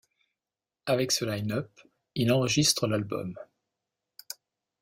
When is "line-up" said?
1.25-1.69